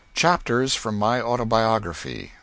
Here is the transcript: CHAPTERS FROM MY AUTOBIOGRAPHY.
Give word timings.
CHAPTERS 0.15 0.73
FROM 0.73 0.97
MY 0.97 1.21
AUTOBIOGRAPHY. 1.21 2.31